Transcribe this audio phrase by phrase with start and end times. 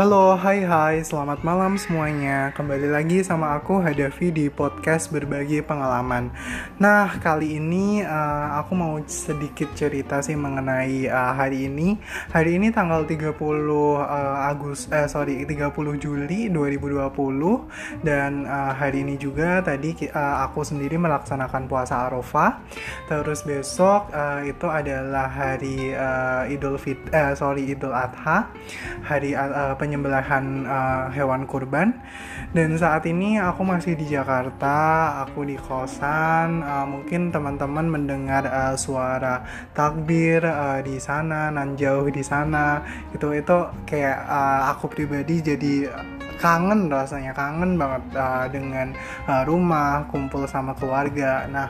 [0.00, 2.56] Halo, hai hai, selamat malam semuanya.
[2.56, 6.32] Kembali lagi sama aku Hadafi di podcast berbagi pengalaman.
[6.80, 12.00] Nah, kali ini uh, aku mau sedikit cerita sih mengenai uh, hari ini.
[12.32, 15.68] Hari ini tanggal 30 uh, Agus, eh sorry, 30
[16.00, 22.64] Juli 2020 Dan uh, hari ini juga tadi uh, aku sendiri melaksanakan puasa Arafah.
[23.04, 28.48] Terus besok uh, itu adalah hari uh, Idul Fit, eh sorry, Idul Adha.
[29.04, 31.98] Hari uh, penyembelihan uh, hewan kurban.
[32.54, 38.78] Dan saat ini aku masih di Jakarta aku di kosan uh, mungkin teman-teman mendengar uh,
[38.78, 39.42] suara
[39.74, 42.86] takbir uh, di sana nan jauh di sana.
[43.10, 45.90] Itu itu kayak uh, aku pribadi jadi
[46.40, 48.96] kangen rasanya kangen banget uh, dengan
[49.28, 51.68] uh, rumah kumpul sama keluarga nah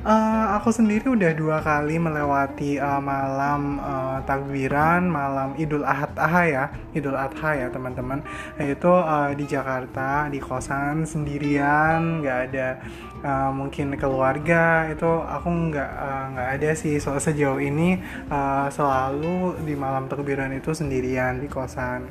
[0.00, 6.64] Uh, aku sendiri udah dua kali melewati uh, malam uh, takbiran, malam Idul Adha ya,
[6.96, 8.24] Idul Adha ya teman-teman.
[8.56, 12.80] Itu uh, di Jakarta di kosan sendirian, nggak ada
[13.20, 14.88] uh, mungkin keluarga.
[14.88, 15.90] Itu aku nggak
[16.32, 16.96] nggak uh, ada sih.
[16.96, 18.00] So sejauh ini
[18.32, 22.08] uh, selalu di malam takbiran itu sendirian di kosan.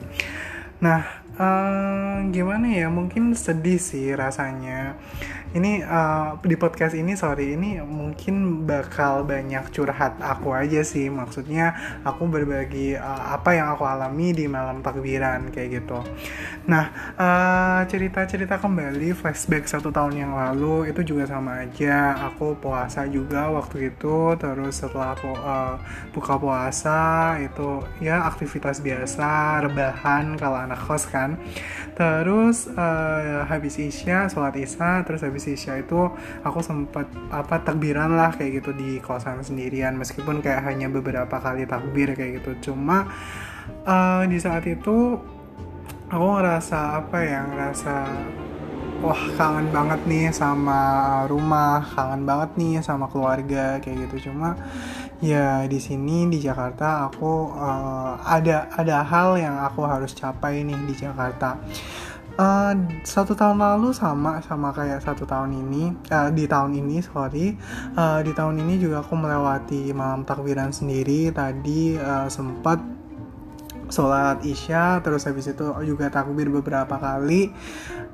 [0.79, 2.87] Nah, uh, gimana ya?
[2.91, 4.99] Mungkin sedih sih rasanya.
[5.49, 11.09] Ini uh, di podcast ini sorry ini mungkin bakal banyak curhat aku aja sih.
[11.09, 11.73] Maksudnya
[12.05, 16.05] aku berbagi uh, apa yang aku alami di malam takbiran kayak gitu.
[16.69, 22.29] Nah uh, cerita-cerita kembali flashback satu tahun yang lalu itu juga sama aja.
[22.29, 25.81] Aku puasa juga waktu itu terus setelah aku uh,
[26.13, 26.99] buka puasa
[27.41, 31.28] itu ya aktivitas biasa rebahan kalau anak kos kan
[31.97, 36.07] terus uh, habis isya sholat isya terus habis isya itu
[36.45, 39.99] aku sempat apa takbiran lah kayak gitu di kosan sendirian.
[39.99, 42.71] Meskipun kayak hanya beberapa kali takbir kayak gitu.
[42.71, 43.09] Cuma
[43.83, 45.19] uh, di saat itu
[46.09, 47.95] aku ngerasa apa ya ngerasa
[48.99, 50.79] wah kangen banget nih sama
[51.31, 54.29] rumah kangen banget nih sama keluarga kayak gitu.
[54.31, 54.59] Cuma
[55.23, 60.79] ya di sini di Jakarta aku uh, ada ada hal yang aku harus capai nih
[60.83, 61.55] di Jakarta.
[62.39, 62.71] Uh,
[63.03, 67.51] satu tahun lalu sama sama kayak satu tahun ini uh, di tahun ini sorry
[67.99, 71.31] uh, di tahun ini juga aku melewati malam takbiran sendiri.
[71.31, 72.99] Tadi uh, sempat
[73.89, 77.49] sholat isya terus habis itu juga takbir beberapa kali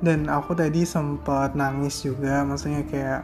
[0.04, 3.22] dan aku tadi sempat nangis juga maksudnya kayak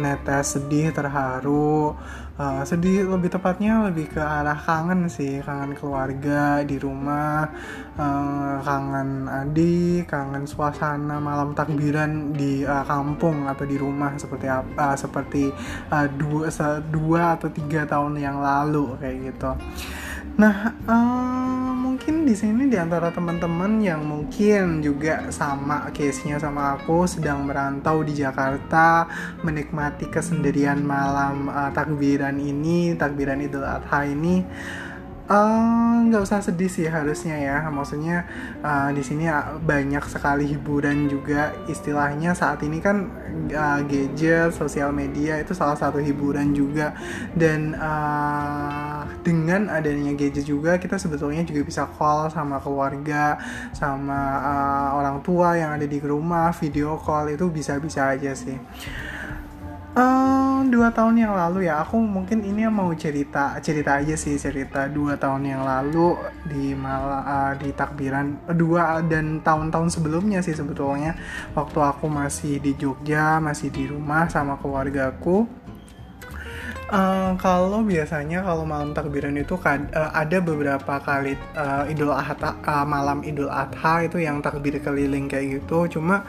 [0.00, 1.96] netes sedih terharu.
[2.40, 7.52] Uh, sedih lebih tepatnya lebih ke arah kangen sih kangen keluarga di rumah
[8.00, 14.72] uh, kangen adik kangen suasana malam takbiran di uh, kampung atau di rumah seperti apa
[14.72, 15.52] uh, seperti
[15.92, 16.48] uh, dua
[16.88, 19.52] dua atau tiga tahun yang lalu kayak gitu.
[20.40, 20.56] Nah
[20.88, 21.69] uh,
[22.30, 28.14] di sini di antara teman-teman yang mungkin juga sama case-nya sama aku sedang merantau di
[28.14, 29.10] Jakarta
[29.42, 34.46] menikmati kesendirian malam uh, takbiran ini, takbiran Idul Adha ini
[35.30, 37.62] Eh, nggak uh, usah sedih sih harusnya ya.
[37.70, 38.26] Maksudnya
[38.66, 39.30] uh, di sini
[39.62, 41.54] banyak sekali hiburan juga.
[41.70, 43.06] Istilahnya saat ini kan
[43.54, 46.98] uh, gadget sosial media itu salah satu hiburan juga.
[47.30, 48.79] Dan uh,
[49.20, 53.36] dengan adanya gadget juga kita sebetulnya juga bisa call sama keluarga
[53.76, 58.56] sama uh, orang tua yang ada di rumah video call itu bisa-bisa aja sih.
[59.90, 64.86] Um, dua tahun yang lalu ya aku mungkin ini mau cerita cerita aja sih cerita
[64.86, 66.14] dua tahun yang lalu
[66.46, 68.54] di malah uh, di takbiran.
[68.54, 71.18] Dua dan tahun-tahun sebelumnya sih sebetulnya
[71.58, 75.50] waktu aku masih di Jogja masih di rumah sama keluargaku
[76.90, 82.58] Uh, kalau biasanya kalau malam takbiran itu kan uh, ada beberapa kali uh, Idul Adha
[82.66, 85.86] uh, malam Idul Adha itu yang takbir keliling kayak gitu.
[85.86, 86.26] Cuma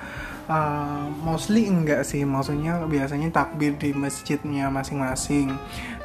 [0.51, 5.55] uh, mostly enggak sih maksudnya biasanya takbir di masjidnya masing-masing.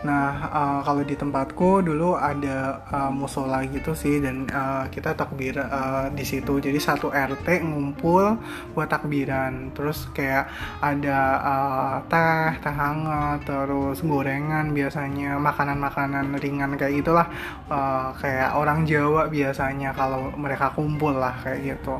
[0.06, 5.58] Nah uh, kalau di tempatku dulu ada uh, musola gitu sih dan uh, kita takbir
[5.58, 6.62] uh, di situ.
[6.62, 8.38] Jadi satu RT ngumpul
[8.72, 9.74] buat takbiran.
[9.74, 10.46] Terus kayak
[10.78, 17.26] ada uh, teh teh hangat terus gorengan biasanya makanan-makanan ringan kayak gitulah.
[17.66, 21.98] Uh, kayak orang Jawa biasanya kalau mereka kumpul lah kayak gitu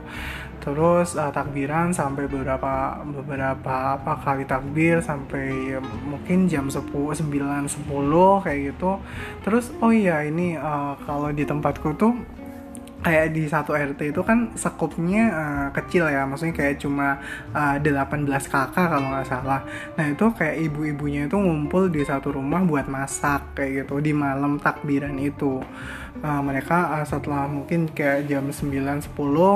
[0.67, 7.87] terus uh, takbiran sampai beberapa beberapa apa kali takbir sampai mungkin jam 10 9 10
[8.43, 8.99] kayak gitu.
[9.47, 12.19] Terus oh iya ini uh, kalau di tempatku tuh
[13.07, 16.27] kayak di satu RT itu kan sekupnya uh, kecil ya.
[16.27, 17.23] Maksudnya kayak cuma
[17.55, 19.63] uh, 18 kakak kalau nggak salah.
[19.95, 24.59] Nah itu kayak ibu-ibunya itu ngumpul di satu rumah buat masak kayak gitu di malam
[24.59, 25.63] takbiran itu.
[26.19, 29.07] Uh, mereka uh, setelah mungkin kayak jam 9-10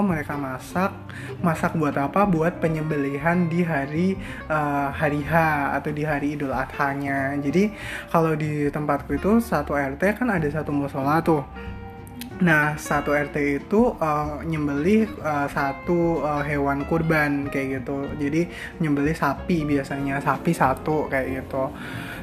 [0.06, 0.94] mereka masak.
[1.42, 2.30] Masak buat apa?
[2.30, 4.14] Buat penyembelihan di hari
[4.46, 5.34] uh, hari H
[5.74, 7.34] atau di hari Idul Adha-nya.
[7.42, 7.74] Jadi
[8.14, 11.42] kalau di tempatku itu satu RT kan ada satu musola tuh
[12.40, 18.08] Nah, satu RT itu uh, nyembelih uh, satu uh, hewan kurban kayak gitu.
[18.16, 18.48] Jadi
[18.80, 21.68] nyembelih sapi biasanya, sapi satu kayak gitu.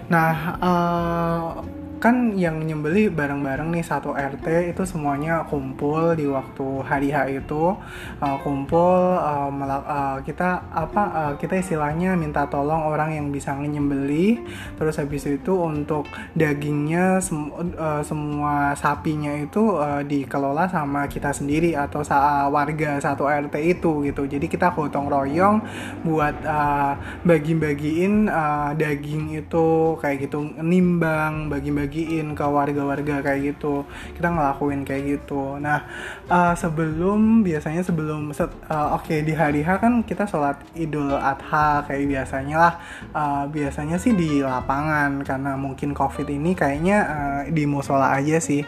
[0.09, 1.61] Nah, uh,
[1.97, 7.73] kan yang nyembeli bareng-bareng nih satu RT itu semuanya kumpul di waktu hari H itu.
[8.21, 14.37] Uh, kumpul uh, uh, kita apa uh, kita istilahnya minta tolong orang yang bisa nyembeli
[14.77, 16.05] terus habis itu untuk
[16.37, 23.25] dagingnya sem uh, semua sapinya itu uh, dikelola sama kita sendiri atau sa warga satu
[23.25, 24.23] RT itu gitu.
[24.29, 25.57] Jadi kita gotong royong
[26.05, 26.93] buat uh,
[27.25, 33.87] bagi-bagiin uh, daging itu kayak gitu nimbang bagi-bagi bagiin ke warga-warga kayak gitu.
[34.13, 35.55] Kita ngelakuin kayak gitu.
[35.63, 35.87] Nah
[36.27, 41.15] uh, sebelum biasanya sebelum set, uh, oke okay, di hari H kan kita sholat idul
[41.15, 42.73] adha kayak biasanya lah.
[43.15, 48.61] Uh, biasanya sih di lapangan karena mungkin covid ini kayaknya uh, di musola aja sih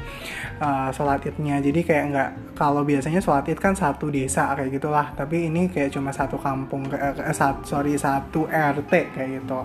[0.64, 1.60] uh, sholat idnya.
[1.60, 5.12] Jadi kayak nggak kalau biasanya sholat id kan satu desa kayak gitulah.
[5.12, 9.60] Tapi ini kayak cuma satu kampung eh, satu sorry satu rt kayak gitu.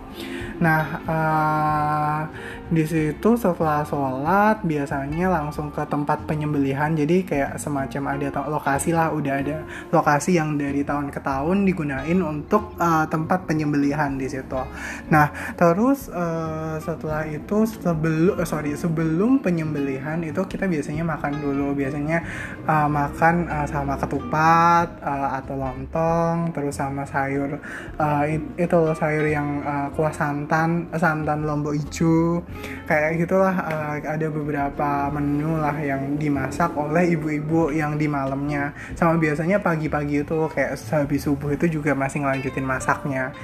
[0.58, 2.20] Nah uh,
[2.68, 6.96] di situ setelah sholat biasanya langsung ke tempat penyembelihan.
[6.96, 9.60] Jadi kayak semacam ada lokasi lah udah ada
[9.92, 14.64] lokasi yang dari tahun ke tahun digunain untuk uh, tempat penyembelihan di situ.
[15.12, 15.28] Nah
[15.60, 21.76] terus uh, setelah itu sebelum uh, sorry sebelum penyembelihan itu kita biasanya makan dulu.
[21.76, 22.24] Biasanya
[22.64, 27.60] uh, makan uh, sama ketupat uh, atau lontong terus sama sayur
[28.00, 28.24] uh,
[28.56, 32.40] itu sayur yang uh, kuah santan santan lombok hijau.
[32.88, 38.70] Kayak gitulah uh, ada beberapa menu lah yang dimasak oleh ibu-ibu yang di malamnya.
[38.94, 43.34] Sama biasanya pagi-pagi itu kayak habis subuh itu juga masih ngelanjutin masaknya.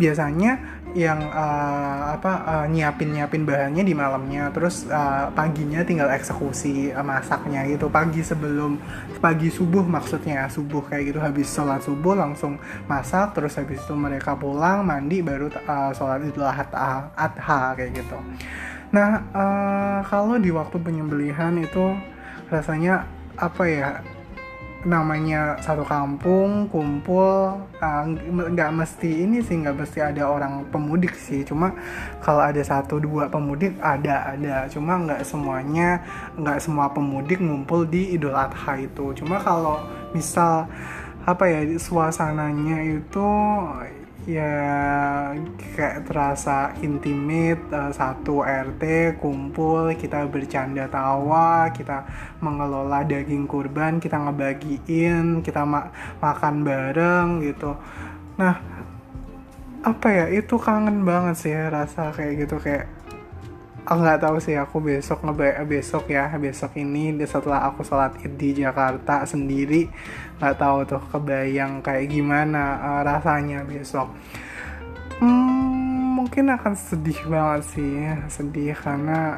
[0.00, 0.56] Biasanya
[0.96, 7.04] yang uh, apa uh, nyiapin nyiapin bahannya di malamnya terus uh, paginya tinggal eksekusi uh,
[7.04, 7.92] masaknya gitu.
[7.92, 8.80] Pagi sebelum
[9.20, 11.20] pagi subuh maksudnya subuh kayak gitu.
[11.20, 12.56] Habis sholat subuh langsung
[12.88, 18.16] masak terus habis itu mereka pulang mandi baru uh, sholat idul adha, adha kayak gitu
[18.90, 21.94] nah uh, kalau di waktu penyembelihan itu
[22.50, 23.06] rasanya
[23.38, 23.90] apa ya?
[24.80, 27.52] Namanya satu kampung kumpul
[27.84, 31.44] ah, nggak uh, mesti ini sih nggak mesti ada orang pemudik sih.
[31.44, 31.76] Cuma
[32.24, 34.64] kalau ada satu dua pemudik ada ada.
[34.72, 36.00] Cuma nggak semuanya
[36.32, 39.12] nggak semua pemudik ngumpul di Idul Adha itu.
[39.12, 39.84] Cuma kalau
[40.16, 40.64] misal
[41.28, 43.28] apa ya suasananya itu
[44.28, 44.52] ya
[45.72, 52.04] kayak terasa intimate uh, satu RT kumpul kita bercanda tawa kita
[52.44, 55.88] mengelola daging kurban kita ngebagiin kita ma
[56.20, 57.72] makan bareng gitu.
[58.36, 58.60] Nah
[59.80, 62.99] apa ya itu kangen banget sih rasa kayak gitu kayak
[63.84, 68.36] aku nggak tahu sih aku besok ngebay besok ya besok ini setelah aku sholat id
[68.36, 69.88] di Jakarta sendiri
[70.40, 74.08] nggak tahu tuh kebayang kayak gimana uh, rasanya besok.
[75.20, 79.36] Hmm, mungkin akan sedih banget sih sedih karena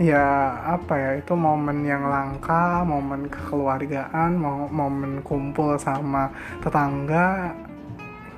[0.00, 4.38] ya apa ya itu momen yang langka momen kekeluargaan
[4.70, 6.32] momen kumpul sama
[6.64, 7.52] tetangga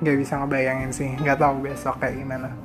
[0.03, 2.64] nggak bisa ngebayangin sih nggak tahu besok kayak gimana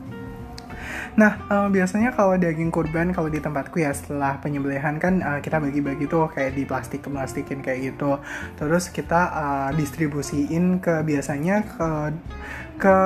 [1.18, 5.58] Nah, uh, biasanya kalau daging kurban kalau di tempatku ya setelah penyembelihan kan uh, kita
[5.58, 8.18] bagi-bagi tuh kayak di plastik plastikin kayak gitu.
[8.54, 11.90] Terus kita uh, distribusiin ke biasanya ke
[12.80, 12.96] ke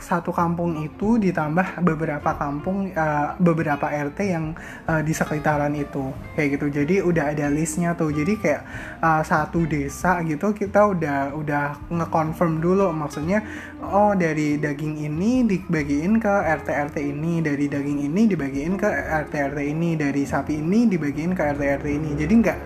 [0.00, 4.56] satu kampung itu ditambah beberapa kampung uh, beberapa RT yang
[4.88, 6.10] uh, di sekitaran itu.
[6.34, 6.66] Kayak gitu.
[6.82, 8.10] Jadi udah ada listnya tuh.
[8.10, 8.62] Jadi kayak
[9.02, 12.88] uh, satu desa gitu kita udah udah ngekonfirm dulu.
[12.90, 13.44] Maksudnya
[13.80, 18.84] oh dari daging ini dibagiin ke RT RT ini dari daging ini dibagiin ke
[19.24, 22.10] RT RT ini dari sapi ini dibagiin ke RT RT ini.
[22.14, 22.58] Jadi nggak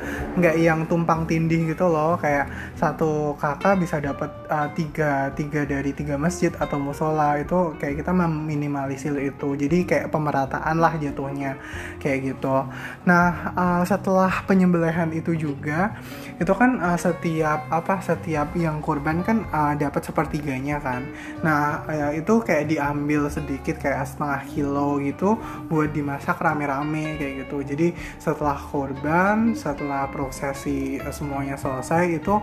[0.42, 5.94] nggak yang tumpang tindih gitu loh kayak satu kakak bisa dapat uh, tiga tiga dari
[5.94, 9.54] tiga masjid atau musola itu kayak kita meminimalisir itu.
[9.54, 11.54] Jadi kayak pemerataan lah jatuhnya
[12.02, 12.66] kayak gitu.
[13.06, 15.94] Nah uh, setelah penyembelihan itu juga
[16.42, 21.03] itu kan uh, setiap apa setiap yang kurban kan uh, dapat sepertiganya kan
[21.40, 25.36] nah uh, itu kayak diambil sedikit kayak setengah kilo gitu
[25.68, 27.62] buat dimasak rame-rame kayak gitu.
[27.64, 27.88] Jadi
[28.20, 32.34] setelah kurban setelah prosesi uh, semuanya selesai itu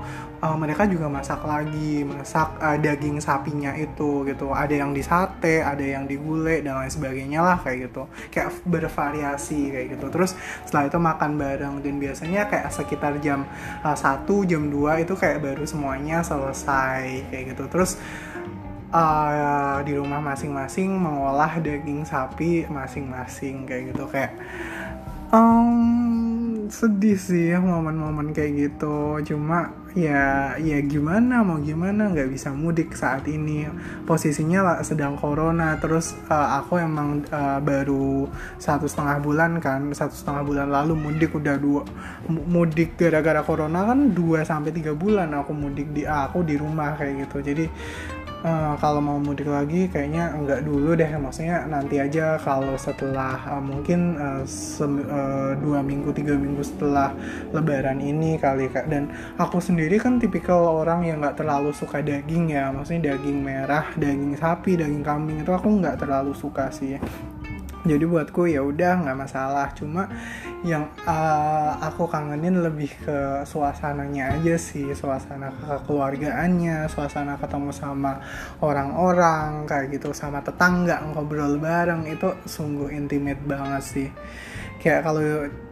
[0.42, 4.52] uh, mereka juga masak lagi masak uh, daging sapinya itu gitu.
[4.52, 8.10] Ada yang di sate ada yang di gulai dan lain sebagainya lah kayak gitu.
[8.34, 10.06] Kayak bervariasi kayak gitu.
[10.10, 10.34] Terus
[10.66, 11.76] setelah itu makan bareng.
[11.82, 13.46] Dan biasanya kayak sekitar jam
[13.86, 17.64] uh, 1 jam 2 itu kayak baru semuanya selesai kayak gitu.
[17.70, 18.02] Terus
[18.92, 24.04] uh, di rumah masing-masing mengolah daging sapi masing-masing kayak gitu.
[24.10, 24.34] Kayak
[25.32, 26.11] um,
[26.72, 29.20] sedih sih momen-momen kayak gitu.
[29.28, 33.68] Cuma ya ya gimana mau gimana nggak bisa mudik saat ini.
[34.08, 35.76] Posisinya lah sedang corona.
[35.78, 38.26] Terus uh, aku emang uh, baru
[38.56, 41.84] satu setengah bulan kan satu setengah bulan lalu mudik udah dua
[42.32, 47.28] mudik gara-gara corona kan dua sampai tiga bulan aku mudik di aku di rumah kayak
[47.28, 47.44] gitu.
[47.44, 47.66] Jadi
[48.46, 53.64] uh, kalau mau mudik lagi kayaknya enggak dulu deh maksudnya nanti aja kalau setelah uh,
[53.64, 57.14] mungkin uh, uh, dua minggu tiga minggu setelah
[57.54, 58.90] lebaran ini kali kak.
[58.90, 63.86] Dan aku sendiri kan tipikal orang yang nggak terlalu suka daging ya maksudnya daging merah
[63.98, 66.98] daging sapi daging kambing itu aku nggak terlalu suka sih
[67.82, 69.74] jadi buatku ya udah nggak masalah.
[69.74, 70.06] Cuma
[70.62, 74.94] yang uh, aku kangenin lebih ke suasananya aja sih.
[74.94, 78.22] Suasana kekeluargaannya suasana ketemu sama
[78.62, 80.14] orang-orang kayak gitu.
[80.14, 82.06] Sama tetangga ngobrol bareng.
[82.06, 84.10] Itu sungguh intimate banget sih.
[84.82, 85.22] Kayak kalau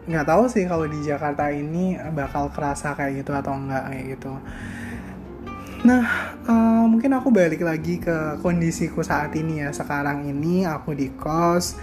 [0.09, 4.33] nggak tahu sih kalau di Jakarta ini bakal kerasa kayak gitu atau enggak kayak gitu
[5.79, 9.71] Nah, uh, mungkin aku balik lagi ke kondisiku saat ini ya.
[9.71, 11.79] Sekarang ini aku di kos.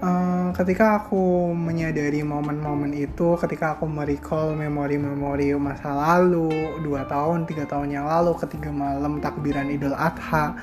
[0.00, 6.48] Uh, ketika aku menyadari momen-momen itu, ketika aku merecall memori-memori masa lalu,
[6.80, 10.56] dua tahun, tiga tahun yang lalu, ketiga malam takbiran Idul Adha,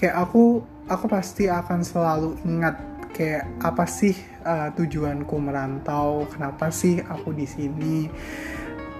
[0.00, 2.80] kayak aku, aku pasti akan selalu ingat
[3.12, 8.08] kayak apa sih uh, tujuanku merantau, kenapa sih aku di sini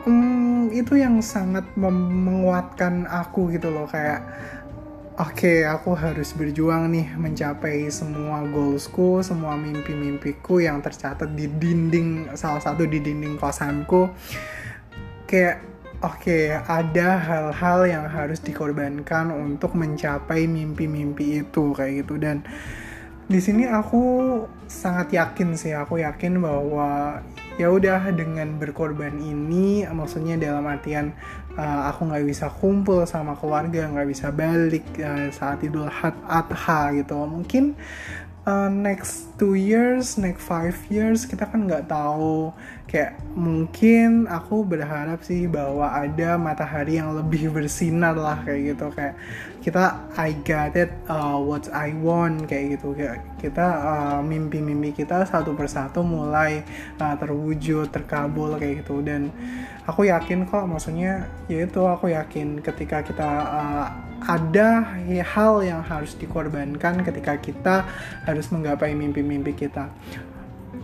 [0.07, 4.23] hmm, itu yang sangat menguatkan aku gitu loh kayak
[5.17, 12.37] oke okay, aku harus berjuang nih mencapai semua goalsku semua mimpi-mimpiku yang tercatat di dinding
[12.39, 14.13] salah satu di dinding kosanku.
[15.27, 15.65] Kayak
[16.05, 22.15] oke okay, ada hal-hal yang harus dikorbankan untuk mencapai mimpi-mimpi itu kayak gitu.
[22.21, 22.47] Dan
[23.27, 24.39] di sini aku
[24.71, 27.19] sangat yakin sih aku yakin bahwa
[27.57, 31.17] ya udah dengan berkorban ini maksudnya dalam artian
[31.57, 35.89] uh, aku nggak bisa kumpul sama keluarga nggak bisa balik uh, saat idul
[36.29, 37.17] adha gitu.
[37.17, 37.73] Mungkin
[38.47, 42.55] uh, next two years, next five years kita kan nggak tahu.
[42.87, 48.87] Kayak mungkin aku berharap sih bahwa ada matahari yang lebih bersinar lah kayak gitu.
[48.95, 49.17] Kayak
[49.65, 52.95] kita I got it uh, what I want kayak gitu.
[52.95, 56.65] Kayak kita uh, mimpi-mimpi kita satu persatu mulai
[56.97, 59.05] uh, terwujud terkabul kayak gitu.
[59.05, 59.31] Dan
[59.85, 63.87] aku yakin kok maksudnya yaitu aku yakin ketika kita uh,
[64.25, 67.85] ada hal yang harus dikorbankan ketika kita
[68.25, 69.93] harus menggapai mimpi-mimpi kita.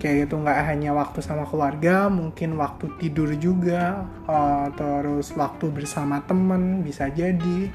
[0.01, 6.21] Kayak gitu nggak hanya waktu sama keluarga mungkin waktu tidur juga uh, terus waktu bersama
[6.25, 7.73] temen bisa jadi.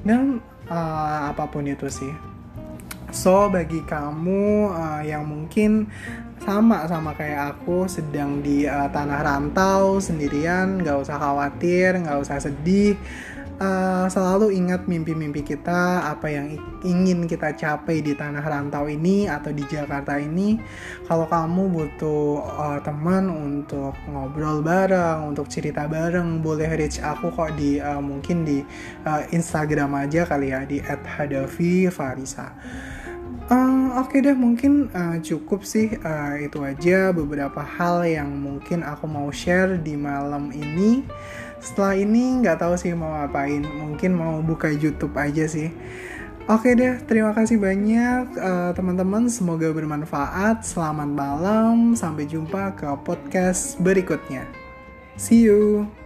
[0.00, 2.39] Dan uh, apa pun itu sih
[3.10, 5.90] so bagi kamu uh, yang mungkin
[6.40, 12.40] sama sama kayak aku sedang di uh, tanah rantau sendirian nggak usah khawatir nggak usah
[12.40, 12.96] sedih
[13.60, 19.52] uh, selalu ingat mimpi-mimpi kita, apa yang ingin kita capai di tanah rantau ini atau
[19.52, 20.56] di Jakarta ini.
[21.04, 27.54] Kalau kamu butuh uh, teman untuk ngobrol bareng, untuk cerita bareng, boleh reach aku kok
[27.54, 28.64] di uh, mungkin di
[29.04, 32.48] uh, Instagram aja kali ya di @hadavi_farisa.
[33.50, 38.86] Uh, Oke okay deh mungkin uh, cukup sih uh, itu aja beberapa hal yang mungkin
[38.86, 41.02] aku mau share di malam ini
[41.58, 45.74] setelah ini nggak tahu sih mau ngapain mungkin mau buka YouTube aja sih
[46.50, 49.30] Oke deh, terima kasih banyak uh, teman-teman.
[49.30, 50.66] Semoga bermanfaat.
[50.66, 51.94] Selamat malam.
[51.94, 54.50] Sampai jumpa ke podcast berikutnya.
[55.14, 55.99] See you.